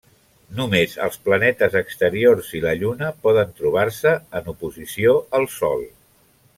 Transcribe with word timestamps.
Només 0.59 0.95
els 1.07 1.19
planetes 1.27 1.77
exteriors 1.81 2.49
i 2.61 2.63
la 2.65 2.73
Lluna 2.81 3.13
poden 3.27 3.55
trobar-se 3.63 4.17
en 4.41 4.53
oposició 4.57 5.19
al 5.41 5.51
Sol. 5.63 5.91